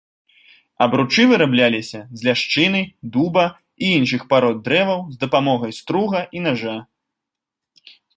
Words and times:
Абручы 0.83 1.25
вырабляліся 1.31 1.99
з 2.21 2.27
ляшчыны, 2.27 2.81
дуба 3.17 3.43
і 3.87 3.91
іншых 3.97 4.21
парод 4.31 4.57
дрэваў 4.69 5.03
з 5.13 5.21
дапамогай 5.25 5.71
струга 5.81 6.21
і 6.39 6.43
нажа. 6.47 6.75